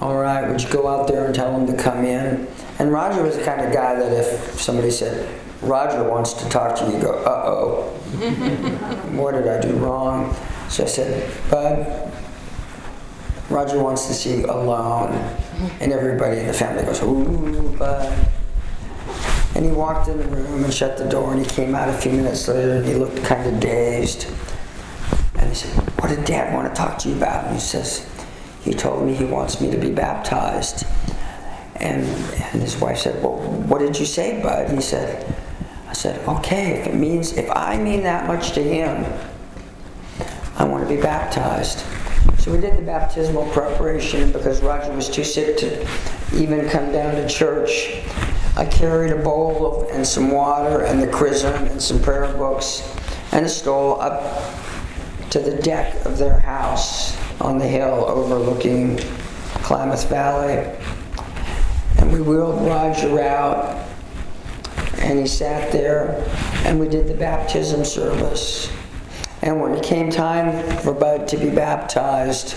All 0.00 0.16
right, 0.16 0.48
would 0.48 0.62
you 0.62 0.70
go 0.70 0.88
out 0.88 1.08
there 1.08 1.26
and 1.26 1.34
tell 1.34 1.54
him 1.58 1.66
to 1.66 1.82
come 1.82 2.04
in? 2.04 2.48
And 2.78 2.90
Roger 2.90 3.22
was 3.22 3.36
the 3.36 3.44
kind 3.44 3.60
of 3.60 3.72
guy 3.72 3.94
that 3.96 4.12
if 4.12 4.58
somebody 4.58 4.90
said, 4.90 5.28
Roger 5.60 6.02
wants 6.08 6.32
to 6.34 6.48
talk 6.48 6.74
to 6.76 6.86
you, 6.86 6.92
you 6.96 7.02
go, 7.02 7.12
uh 7.18 7.42
oh. 7.46 7.82
what 9.12 9.32
did 9.32 9.46
I 9.46 9.60
do 9.60 9.74
wrong? 9.76 10.34
So 10.70 10.84
I 10.84 10.86
said, 10.86 11.30
Bud, 11.50 12.12
Roger 13.50 13.82
wants 13.82 14.06
to 14.06 14.14
see 14.14 14.38
you 14.38 14.46
alone. 14.46 15.12
And 15.80 15.92
everybody 15.92 16.38
in 16.38 16.46
the 16.46 16.54
family 16.54 16.84
goes, 16.84 17.02
ooh, 17.02 17.76
Bud. 17.76 18.30
And 19.54 19.64
he 19.64 19.72
walked 19.72 20.08
in 20.08 20.16
the 20.16 20.24
room 20.24 20.64
and 20.64 20.72
shut 20.72 20.96
the 20.96 21.06
door, 21.08 21.34
and 21.34 21.44
he 21.44 21.50
came 21.50 21.74
out 21.74 21.90
a 21.90 21.92
few 21.92 22.12
minutes 22.12 22.48
later 22.48 22.76
and 22.76 22.86
he 22.86 22.94
looked 22.94 23.22
kind 23.24 23.46
of 23.46 23.60
dazed. 23.60 24.26
And 25.34 25.48
he 25.48 25.54
said, 25.54 25.70
What 26.00 26.08
did 26.08 26.24
Dad 26.24 26.54
want 26.54 26.72
to 26.72 26.74
talk 26.74 26.98
to 27.00 27.08
you 27.08 27.16
about? 27.16 27.44
And 27.44 27.54
he 27.54 27.60
says, 27.60 28.08
He 28.62 28.74
told 28.74 29.06
me 29.06 29.14
he 29.14 29.24
wants 29.24 29.60
me 29.60 29.70
to 29.70 29.78
be 29.78 29.90
baptized. 29.90 30.86
And, 31.76 32.04
and 32.04 32.62
his 32.62 32.78
wife 32.78 32.98
said, 32.98 33.22
Well, 33.22 33.38
what 33.38 33.78
did 33.78 33.98
you 33.98 34.04
say, 34.04 34.42
Bud? 34.42 34.70
He 34.70 34.80
said, 34.80 35.34
I 35.88 35.94
said, 35.94 36.26
Okay, 36.28 36.80
if 36.80 36.86
it 36.88 36.94
means, 36.94 37.32
if 37.36 37.50
I 37.50 37.78
mean 37.78 38.02
that 38.02 38.26
much 38.26 38.52
to 38.52 38.62
him, 38.62 39.06
I 40.56 40.64
want 40.64 40.86
to 40.86 40.94
be 40.94 41.00
baptized. 41.00 41.84
So 42.38 42.52
we 42.52 42.60
did 42.60 42.76
the 42.76 42.82
baptismal 42.82 43.46
preparation 43.50 44.30
because 44.30 44.62
Roger 44.62 44.92
was 44.92 45.08
too 45.08 45.24
sick 45.24 45.56
to 45.58 45.88
even 46.34 46.68
come 46.68 46.92
down 46.92 47.14
to 47.14 47.26
church. 47.26 48.02
I 48.56 48.66
carried 48.66 49.12
a 49.12 49.22
bowl 49.22 49.84
of, 49.84 49.90
and 49.90 50.06
some 50.06 50.30
water 50.30 50.84
and 50.84 51.02
the 51.02 51.06
chrism 51.06 51.54
and 51.66 51.80
some 51.80 52.00
prayer 52.02 52.32
books 52.34 52.82
and 53.32 53.46
a 53.46 53.48
stole 53.48 54.00
up 54.00 54.52
to 55.30 55.38
the 55.38 55.56
deck 55.62 56.04
of 56.04 56.18
their 56.18 56.40
house 56.40 57.19
on 57.40 57.58
the 57.58 57.66
hill 57.66 58.04
overlooking 58.06 58.98
Klamath 59.62 60.08
Valley. 60.08 60.76
And 61.98 62.12
we 62.12 62.20
wheeled 62.20 62.66
Roger 62.66 63.20
out 63.20 63.86
and 64.98 65.18
he 65.18 65.26
sat 65.26 65.72
there 65.72 66.24
and 66.64 66.78
we 66.78 66.88
did 66.88 67.08
the 67.08 67.14
baptism 67.14 67.84
service. 67.84 68.70
And 69.42 69.60
when 69.60 69.72
it 69.72 69.82
came 69.82 70.10
time 70.10 70.78
for 70.78 70.92
Bud 70.92 71.26
to 71.28 71.36
be 71.38 71.48
baptized, 71.48 72.54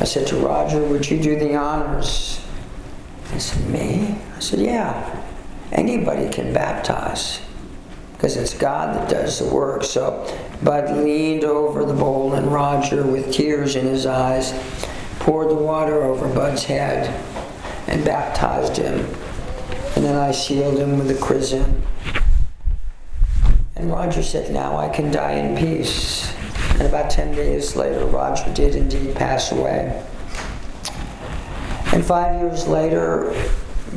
I 0.00 0.04
said 0.04 0.26
to 0.28 0.36
Roger, 0.36 0.82
Would 0.82 1.10
you 1.10 1.20
do 1.20 1.38
the 1.38 1.54
honors? 1.54 2.40
He 3.32 3.40
said, 3.40 3.68
Me? 3.68 4.16
I 4.36 4.40
said, 4.40 4.60
Yeah. 4.60 5.24
Anybody 5.70 6.30
can 6.30 6.54
baptize 6.54 7.42
because 8.12 8.36
it's 8.36 8.54
God 8.54 8.96
that 8.96 9.10
does 9.10 9.38
the 9.38 9.54
work. 9.54 9.84
So 9.84 10.24
Bud 10.62 10.90
leaned 10.98 11.44
over 11.44 11.84
the 11.84 11.94
bowl, 11.94 12.34
and 12.34 12.52
Roger, 12.52 13.04
with 13.04 13.32
tears 13.32 13.76
in 13.76 13.86
his 13.86 14.06
eyes, 14.06 14.52
poured 15.20 15.50
the 15.50 15.54
water 15.54 16.02
over 16.02 16.28
Bud's 16.28 16.64
head 16.64 17.08
and 17.86 18.04
baptized 18.04 18.76
him. 18.76 18.98
And 19.96 20.04
then 20.04 20.16
I 20.16 20.32
sealed 20.32 20.78
him 20.78 20.98
with 20.98 21.08
the 21.08 21.18
chrism 21.20 21.82
and 23.78 23.92
Roger 23.92 24.24
said, 24.24 24.52
Now 24.52 24.76
I 24.76 24.88
can 24.88 25.12
die 25.12 25.34
in 25.34 25.56
peace. 25.56 26.34
And 26.72 26.82
about 26.82 27.10
10 27.10 27.34
days 27.34 27.76
later, 27.76 28.04
Roger 28.06 28.52
did 28.52 28.74
indeed 28.74 29.14
pass 29.14 29.52
away. 29.52 30.04
And 31.92 32.04
five 32.04 32.40
years 32.40 32.66
later, 32.66 33.32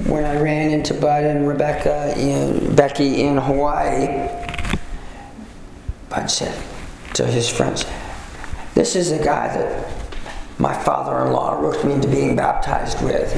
when 0.05 0.23
I 0.23 0.39
ran 0.39 0.69
into 0.69 0.93
Bud 0.93 1.23
and 1.23 1.47
Rebecca 1.47 2.13
in 2.17 2.75
Becky 2.75 3.23
in 3.23 3.37
Hawaii, 3.37 4.29
Bud 6.11 6.29
said 6.29 6.61
to 7.13 7.25
his 7.25 7.49
friends, 7.49 7.85
This 8.75 8.97
is 8.97 9.11
the 9.11 9.23
guy 9.23 9.47
that 9.47 9.91
my 10.59 10.73
father 10.83 11.25
in 11.25 11.31
law 11.31 11.59
roped 11.59 11.85
me 11.85 11.93
into 11.93 12.09
being 12.09 12.35
baptized 12.35 13.01
with. 13.01 13.33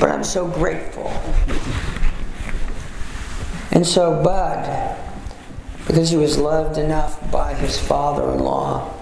But 0.00 0.10
I'm 0.10 0.24
so 0.24 0.48
grateful. 0.48 1.12
And 3.70 3.86
so, 3.86 4.22
Bud, 4.22 4.98
because 5.86 6.10
he 6.10 6.16
was 6.16 6.38
loved 6.38 6.78
enough 6.78 7.30
by 7.30 7.54
his 7.54 7.78
father 7.78 8.32
in 8.32 8.38
law, 8.38 8.92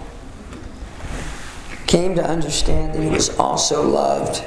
came 1.87 2.13
to 2.15 2.23
understand 2.23 2.93
that 2.93 3.01
he 3.01 3.09
was 3.09 3.37
also 3.37 3.87
loved 3.87 4.43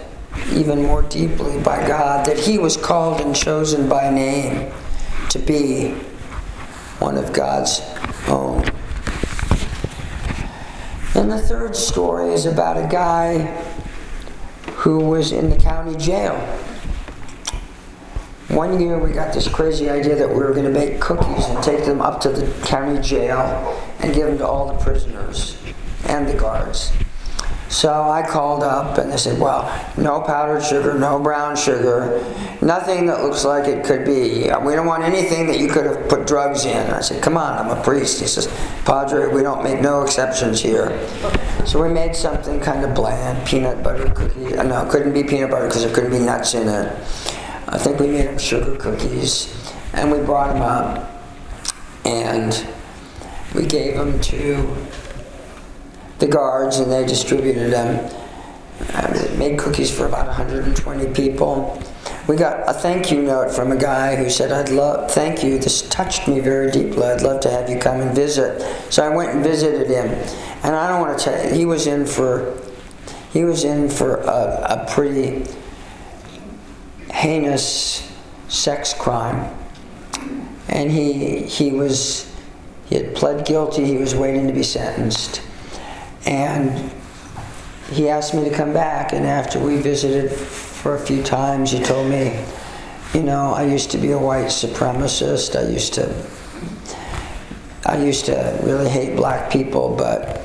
even 0.53 0.83
more 0.83 1.03
deeply 1.03 1.59
by 1.61 1.87
God, 1.87 2.27
that 2.27 2.39
he 2.39 2.59
was 2.59 2.77
called 2.77 3.21
and 3.21 3.35
chosen 3.35 3.89
by 3.89 4.11
name 4.11 4.73
to 5.31 5.39
be 5.39 5.95
one 6.99 7.17
of 7.17 7.33
God's 7.33 7.81
own. 8.29 8.65
And 11.15 11.31
the 11.31 11.39
third 11.39 11.77
story 11.77 12.33
is 12.33 12.47
about 12.47 12.77
a 12.77 12.89
guy 12.89 13.39
who 14.77 14.99
was 14.99 15.33
in 15.33 15.51
the 15.51 15.57
county 15.57 15.97
jail 15.97 16.35
one 18.55 18.81
year 18.81 18.99
we 18.99 19.11
got 19.11 19.35
this 19.35 19.49
crazy 19.49 19.91
idea 19.91 20.15
that 20.15 20.29
we 20.29 20.37
were 20.37 20.53
going 20.53 20.65
to 20.65 20.71
make 20.71 21.01
cookies 21.01 21.47
and 21.47 21.63
take 21.63 21.85
them 21.85 22.01
up 22.01 22.21
to 22.21 22.29
the 22.29 22.47
county 22.67 23.01
jail 23.01 23.37
and 23.99 24.15
give 24.15 24.29
them 24.29 24.39
to 24.39 24.47
all 24.47 24.73
the 24.73 24.79
prisoners 24.79 25.57
and 26.05 26.29
the 26.29 26.35
guards. 26.35 26.93
So 27.85 28.09
I 28.09 28.27
called 28.27 28.63
up 28.63 28.97
and 28.97 29.13
they 29.13 29.19
said, 29.19 29.39
well, 29.39 29.69
no 29.99 30.23
powdered 30.23 30.63
sugar, 30.63 30.99
no 30.99 31.19
brown 31.19 31.55
sugar, 31.55 32.19
nothing 32.63 33.05
that 33.05 33.23
looks 33.23 33.45
like 33.45 33.69
it 33.69 33.85
could 33.85 34.07
be. 34.07 34.45
We 34.65 34.75
don't 34.75 34.87
want 34.87 35.03
anything 35.03 35.47
that 35.49 35.59
you 35.61 35.69
could 35.69 35.85
have 35.85 36.09
put 36.09 36.27
drugs 36.27 36.65
in. 36.65 36.91
I 36.91 37.03
said, 37.03 37.23
come 37.23 37.37
on, 37.37 37.59
I'm 37.59 37.79
a 37.79 37.83
priest. 37.83 38.21
He 38.21 38.27
says, 38.27 38.47
Padre, 38.87 39.27
we 39.35 39.43
don't 39.43 39.63
make 39.63 39.83
no 39.83 40.01
exceptions 40.01 40.63
here. 40.63 40.99
So 41.67 41.83
we 41.83 41.91
made 41.91 42.17
something 42.17 42.59
kind 42.59 42.87
of 42.87 42.95
bland, 42.95 43.47
peanut 43.47 43.83
butter 43.83 44.09
cookie. 44.15 44.57
Uh, 44.57 44.63
no, 44.63 44.87
it 44.87 44.91
couldn't 44.91 45.13
be 45.13 45.23
peanut 45.23 45.51
butter 45.51 45.67
because 45.67 45.85
there 45.85 45.95
couldn't 45.95 46.13
be 46.13 46.21
nuts 46.21 46.55
in 46.55 46.67
it. 46.67 46.91
I 47.69 47.77
think 47.77 48.01
we 48.01 48.07
made 48.07 48.29
them 48.29 48.39
sugar 48.39 48.77
cookies, 48.77 49.55
and 49.93 50.11
we 50.11 50.21
brought 50.21 50.55
them 50.55 50.63
up, 50.63 51.23
and 52.07 52.67
we 53.55 53.67
gave 53.67 53.99
them 53.99 54.19
to 54.23 54.75
the 56.19 56.27
guards, 56.27 56.79
and 56.79 56.91
they 56.91 57.05
distributed 57.07 57.73
them. 57.73 58.11
Uh, 58.93 59.31
I 59.33 59.37
made 59.37 59.59
cookies 59.59 59.91
for 59.91 60.07
about 60.07 60.27
120 60.27 61.13
people. 61.13 61.81
We 62.27 62.37
got 62.37 62.69
a 62.69 62.73
thank 62.73 63.13
you 63.13 63.23
note 63.23 63.51
from 63.51 63.71
a 63.71 63.77
guy 63.77 64.17
who 64.17 64.31
said, 64.31 64.51
I'd 64.51 64.71
love, 64.71 65.11
thank 65.11 65.45
you, 65.45 65.59
this 65.59 65.83
touched 65.91 66.27
me 66.27 66.41
very 66.41 66.71
deeply. 66.71 67.05
I'd 67.05 67.23
love 67.23 67.41
to 67.43 67.51
have 67.51 67.69
you 67.69 67.79
come 67.79 68.01
and 68.01 68.15
visit. 68.15 68.63
So 68.91 69.05
I 69.05 69.15
went 69.15 69.33
and 69.33 69.45
visited 69.45 69.89
him. 69.89 70.09
And 70.63 70.75
I 70.75 70.89
don't 70.89 71.01
want 71.03 71.19
to 71.19 71.25
tell 71.25 71.47
you, 71.47 71.55
he 71.55 71.67
was 71.67 71.87
in 71.87 72.07
for, 72.07 72.59
he 73.31 73.45
was 73.45 73.65
in 73.65 73.91
for 73.91 74.17
a, 74.23 74.87
a 74.87 74.87
pretty 74.91 75.45
heinous 77.11 78.11
sex 78.49 78.95
crime. 78.95 79.55
And 80.69 80.91
he, 80.91 81.43
he 81.43 81.73
was, 81.73 82.35
he 82.87 82.97
had 82.97 83.15
pled 83.15 83.45
guilty, 83.45 83.85
he 83.85 83.99
was 83.99 84.15
waiting 84.15 84.47
to 84.47 84.53
be 84.55 84.63
sentenced. 84.63 85.43
And 86.27 86.91
he 87.91 88.09
asked 88.09 88.35
me 88.35 88.49
to 88.49 88.55
come 88.55 88.73
back, 88.73 89.13
and 89.13 89.27
after 89.27 89.59
we 89.59 89.77
visited 89.77 90.31
for 90.33 90.95
a 90.95 90.99
few 90.99 91.23
times, 91.23 91.71
he 91.71 91.81
told 91.81 92.09
me, 92.11 92.43
you 93.13 93.23
know, 93.23 93.53
I 93.53 93.65
used 93.65 93.91
to 93.93 93.99
be 93.99 94.13
a 94.13 94.19
white 94.19 94.47
supremacist. 94.47 95.55
I 95.55 95.69
used 95.71 95.95
to, 95.95 96.13
I 97.87 98.03
used 98.03 98.25
to 98.27 98.59
really 98.63 98.89
hate 98.89 99.17
black 99.17 99.51
people, 99.51 99.95
but 99.97 100.41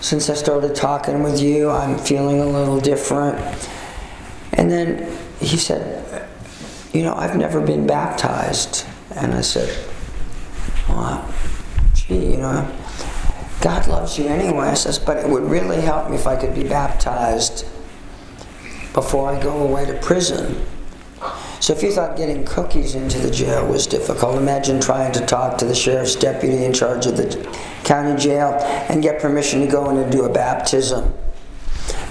since 0.00 0.28
I 0.28 0.34
started 0.34 0.74
talking 0.74 1.22
with 1.22 1.40
you, 1.40 1.70
I'm 1.70 1.98
feeling 1.98 2.40
a 2.40 2.46
little 2.46 2.80
different. 2.80 3.38
And 4.52 4.70
then 4.70 5.16
he 5.40 5.56
said, 5.56 6.28
you 6.92 7.02
know, 7.02 7.14
I've 7.14 7.36
never 7.36 7.60
been 7.60 7.86
baptized. 7.86 8.84
And 9.16 9.32
I 9.34 9.40
said, 9.40 9.68
well, 10.88 11.26
gee, 11.94 12.32
you 12.32 12.36
know, 12.36 12.70
God 13.62 13.86
loves 13.86 14.18
you 14.18 14.26
anyway. 14.26 14.66
I 14.66 14.74
says, 14.74 14.98
but 14.98 15.16
it 15.16 15.28
would 15.28 15.44
really 15.44 15.80
help 15.80 16.10
me 16.10 16.16
if 16.16 16.26
I 16.26 16.36
could 16.36 16.52
be 16.52 16.64
baptized 16.64 17.64
before 18.92 19.30
I 19.30 19.40
go 19.40 19.56
away 19.62 19.86
to 19.86 19.94
prison. 20.00 20.66
So 21.60 21.72
if 21.72 21.80
you 21.80 21.92
thought 21.92 22.16
getting 22.16 22.44
cookies 22.44 22.96
into 22.96 23.18
the 23.18 23.30
jail 23.30 23.64
was 23.64 23.86
difficult, 23.86 24.36
imagine 24.36 24.80
trying 24.80 25.12
to 25.12 25.24
talk 25.24 25.58
to 25.58 25.64
the 25.64 25.76
sheriff's 25.76 26.16
deputy 26.16 26.64
in 26.64 26.72
charge 26.72 27.06
of 27.06 27.16
the 27.16 27.56
county 27.84 28.20
jail 28.20 28.54
and 28.90 29.00
get 29.00 29.20
permission 29.20 29.60
to 29.60 29.68
go 29.68 29.88
in 29.90 29.96
and 29.96 30.10
do 30.10 30.24
a 30.24 30.28
baptism. 30.28 31.14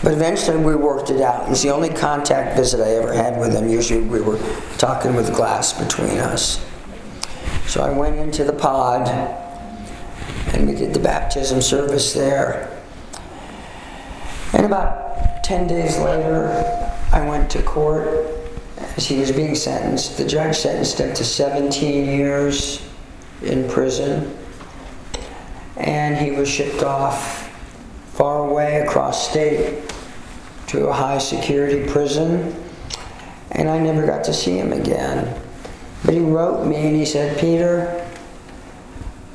But 0.02 0.14
eventually 0.14 0.58
we 0.58 0.76
worked 0.76 1.10
it 1.10 1.22
out. 1.22 1.48
It 1.48 1.50
was 1.50 1.62
the 1.64 1.70
only 1.70 1.90
contact 1.90 2.56
visit 2.56 2.80
I 2.80 2.96
ever 2.96 3.12
had 3.12 3.38
with 3.38 3.54
him. 3.54 3.68
Usually 3.68 4.00
we 4.00 4.22
were 4.22 4.40
talking 4.78 5.16
with 5.16 5.36
glass 5.36 5.74
between 5.74 6.18
us. 6.18 6.66
So 7.68 7.84
I 7.84 7.92
went 7.92 8.16
into 8.16 8.46
the 8.46 8.54
pod 8.54 9.08
and 10.54 10.68
we 10.68 10.76
did 10.76 10.94
the 10.94 11.00
baptism 11.00 11.62
service 11.62 12.14
there. 12.14 12.78
And 14.54 14.66
about 14.66 15.44
10 15.44 15.68
days 15.68 15.98
later, 15.98 16.50
I 17.12 17.28
went 17.28 17.50
to 17.52 17.64
court 17.64 18.28
as 18.98 19.08
he 19.08 19.20
was 19.20 19.32
being 19.32 19.56
sentenced. 19.56 20.18
The 20.18 20.28
judge 20.28 20.58
sentenced 20.58 21.00
him 21.00 21.14
to 21.14 21.24
17 21.24 22.06
years 22.06 22.88
in 23.42 23.68
prison, 23.70 24.38
and 25.78 26.18
he 26.18 26.32
was 26.32 26.50
shipped 26.50 26.84
off 26.84 27.50
far 28.14 28.50
away 28.50 28.82
across 28.82 29.30
state 29.30 29.84
to 30.68 30.88
a 30.88 30.94
high 30.94 31.18
security 31.18 31.90
prison, 31.90 32.56
and 33.52 33.70
I 33.70 33.80
never 33.80 34.06
got 34.06 34.24
to 34.26 34.34
see 34.34 34.58
him 34.58 34.74
again. 34.74 35.42
But 36.04 36.14
he 36.14 36.20
wrote 36.20 36.66
me 36.66 36.76
and 36.76 36.96
he 36.96 37.06
said, 37.06 37.40
Peter, 37.40 38.08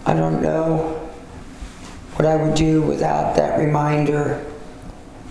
I 0.04 0.14
don't 0.14 0.42
know 0.42 0.95
what 2.16 2.26
I 2.26 2.36
would 2.36 2.54
do 2.54 2.80
without 2.80 3.36
that 3.36 3.58
reminder 3.58 4.44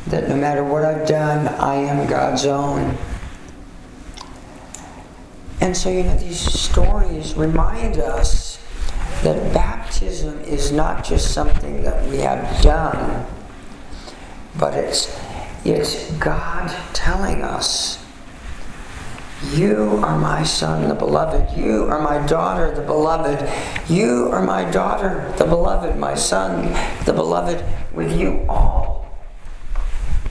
that 0.07 0.29
no 0.29 0.35
matter 0.35 0.63
what 0.63 0.85
I've 0.85 1.07
done, 1.07 1.47
I 1.47 1.75
am 1.75 2.07
God's 2.07 2.45
own. 2.45 2.95
And 5.61 5.75
so, 5.75 5.89
you 5.89 6.03
know, 6.03 6.15
these 6.17 6.39
stories 6.39 7.33
remind 7.33 7.97
us 7.97 8.59
that 9.23 9.51
baptism 9.51 10.39
is 10.41 10.71
not 10.71 11.03
just 11.03 11.33
something 11.33 11.81
that 11.81 12.07
we 12.07 12.17
have 12.17 12.61
done, 12.61 13.25
but 14.59 14.75
it's, 14.75 15.19
it's 15.63 16.11
God 16.17 16.69
telling 16.93 17.41
us, 17.41 18.04
You 19.43 19.99
are 20.01 20.17
my 20.17 20.43
son, 20.43 20.87
the 20.87 20.95
beloved. 20.95 21.57
You 21.57 21.83
are 21.85 21.99
my 21.99 22.25
daughter, 22.25 22.73
the 22.73 22.81
beloved. 22.81 23.47
You 23.89 24.29
are 24.31 24.41
my 24.41 24.69
daughter, 24.71 25.33
the 25.37 25.45
beloved, 25.45 25.97
my 25.97 26.15
son, 26.15 26.71
the 27.05 27.13
beloved, 27.13 27.63
with 27.93 28.17
you 28.17 28.45
all. 28.47 29.17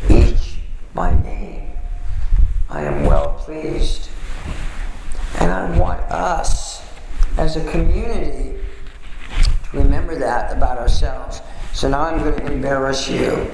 Each 0.09 0.57
my 0.95 1.14
name. 1.23 1.73
I 2.71 2.83
am 2.83 3.05
well 3.05 3.35
pleased. 3.35 4.09
And 5.38 5.53
I 5.53 5.79
want 5.79 6.01
us 6.11 6.83
as 7.37 7.57
a 7.57 7.71
community 7.71 8.59
to 9.38 9.77
remember 9.79 10.19
that 10.19 10.57
about 10.57 10.79
ourselves. 10.79 11.43
So 11.73 11.88
now 11.88 12.03
I'm 12.03 12.19
going 12.19 12.37
to 12.37 12.53
embarrass 12.53 13.09
you. 13.11 13.51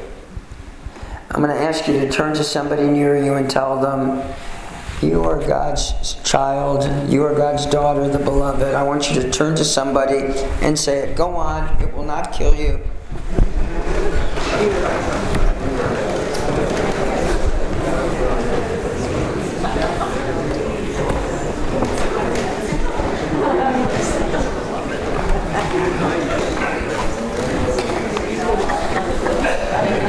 I'm 1.30 1.42
going 1.42 1.56
to 1.56 1.62
ask 1.62 1.88
you 1.88 1.98
to 2.00 2.10
turn 2.10 2.34
to 2.34 2.44
somebody 2.44 2.86
near 2.86 3.16
you 3.22 3.34
and 3.34 3.48
tell 3.48 3.80
them, 3.80 4.22
You 5.02 5.24
are 5.24 5.38
God's 5.46 6.14
child. 6.24 7.10
You 7.10 7.24
are 7.24 7.34
God's 7.34 7.64
daughter, 7.64 8.06
the 8.06 8.18
beloved. 8.18 8.74
I 8.74 8.82
want 8.82 9.10
you 9.10 9.22
to 9.22 9.30
turn 9.30 9.56
to 9.56 9.64
somebody 9.64 10.18
and 10.60 10.78
say 10.78 10.98
it. 10.98 11.16
Go 11.16 11.36
on, 11.36 11.80
it 11.80 11.94
will 11.94 12.04
not 12.04 12.32
kill 12.34 12.54
you. 12.54 12.80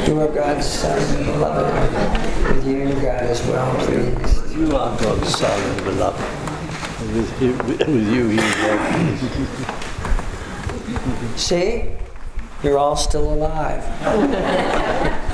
You 0.06 0.20
are 0.20 0.28
God's 0.52 0.68
son, 0.68 1.24
beloved. 1.24 2.54
With 2.54 2.66
you, 2.66 2.92
God 3.00 3.24
is 3.24 3.40
well 3.46 3.74
pleased. 3.86 4.54
You 4.54 4.76
are 4.76 4.94
God's 5.00 5.34
son 5.34 5.62
and 5.70 5.84
beloved. 5.84 6.20
With 7.14 7.42
you, 7.42 7.52
with 7.54 7.88
you 7.88 8.28
he 8.28 8.38
is 8.38 8.54
well 8.56 8.78
pleased. 10.98 11.40
See? 11.40 11.92
You're 12.62 12.76
all 12.76 12.96
still 12.96 13.32
alive. 13.32 13.82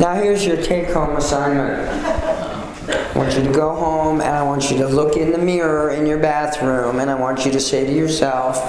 now, 0.01 0.15
here's 0.15 0.47
your 0.47 0.63
take 0.63 0.91
home 0.91 1.17
assignment. 1.17 1.89
I 2.89 3.19
want 3.19 3.35
you 3.37 3.43
to 3.43 3.53
go 3.53 3.75
home 3.75 4.21
and 4.21 4.31
I 4.31 4.45
want 4.45 4.71
you 4.71 4.79
to 4.79 4.87
look 4.87 5.17
in 5.17 5.33
the 5.33 5.39
mirror 5.39 5.91
in 5.91 6.07
your 6.07 6.19
bathroom 6.19 7.01
and 7.01 7.11
I 7.11 7.17
want 7.17 7.45
you 7.45 7.51
to 7.51 7.59
say 7.59 7.85
to 7.85 7.93
yourself, 7.93 8.63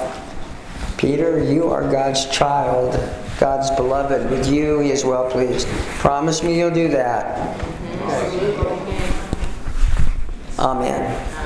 Peter, 0.96 1.44
you 1.44 1.70
are 1.70 1.88
God's 1.88 2.26
child, 2.28 2.98
God's 3.40 3.70
beloved. 3.70 4.30
With 4.30 4.52
you, 4.52 4.80
He 4.80 4.90
is 4.90 5.02
well 5.02 5.30
pleased. 5.30 5.66
Promise 5.98 6.42
me 6.42 6.58
you'll 6.58 6.70
do 6.70 6.88
that. 6.88 7.58
Amen. 10.58 11.39